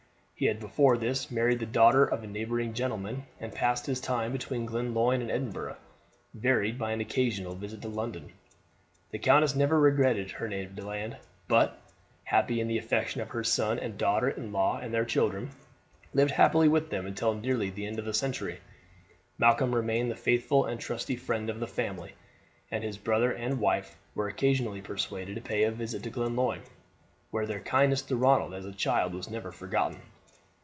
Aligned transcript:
He 0.41 0.47
had 0.47 0.59
before 0.59 0.97
this 0.97 1.29
married 1.29 1.59
the 1.59 1.67
daughter 1.67 2.03
of 2.03 2.23
a 2.23 2.27
neighbouring 2.27 2.73
gentleman, 2.73 3.27
and 3.39 3.53
passed 3.53 3.85
his 3.85 4.01
time 4.01 4.31
between 4.31 4.65
Glenlyon 4.65 5.21
and 5.21 5.29
Edinburgh, 5.29 5.77
varied 6.33 6.79
by 6.79 6.93
an 6.93 6.99
occasional 6.99 7.53
visit 7.53 7.79
to 7.83 7.87
London. 7.87 8.33
The 9.11 9.19
countess 9.19 9.53
never 9.53 9.79
regretted 9.79 10.31
her 10.31 10.47
native 10.47 10.83
land, 10.83 11.17
but, 11.47 11.79
happy 12.23 12.59
in 12.59 12.67
the 12.67 12.79
affection 12.79 13.21
of 13.21 13.29
her 13.29 13.43
son 13.43 13.77
and 13.77 13.99
daughter 13.99 14.29
in 14.29 14.51
law 14.51 14.79
and 14.79 14.91
their 14.91 15.05
children, 15.05 15.51
lived 16.11 16.31
happily 16.31 16.67
with 16.67 16.89
them 16.89 17.05
until 17.05 17.35
nearly 17.35 17.69
the 17.69 17.85
end 17.85 17.99
of 17.99 18.05
the 18.05 18.11
century. 18.15 18.61
Malcolm 19.37 19.75
remained 19.75 20.09
the 20.09 20.15
faithful 20.15 20.65
and 20.65 20.81
trusty 20.81 21.15
friend 21.15 21.51
of 21.51 21.59
the 21.59 21.67
family; 21.67 22.13
and 22.71 22.83
his 22.83 22.97
brother 22.97 23.31
and 23.31 23.51
his 23.53 23.59
wife 23.59 23.95
were 24.15 24.27
occasionally 24.27 24.81
persuaded 24.81 25.35
to 25.35 25.41
pay 25.41 25.61
a 25.65 25.71
visit 25.71 26.01
to 26.01 26.09
Glenlyon, 26.09 26.63
where 27.29 27.45
their 27.45 27.59
kindness 27.59 28.01
to 28.01 28.15
Ronald 28.15 28.55
as 28.55 28.65
a 28.65 28.73
child 28.73 29.13
was 29.13 29.29
never 29.29 29.51
forgotten. 29.51 30.01